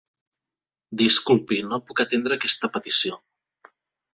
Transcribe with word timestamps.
Disculpi, 1.01 1.59
no 1.73 1.79
puc 1.91 2.03
atendre 2.05 2.39
aquesta 2.39 2.71
petició. 2.79 3.21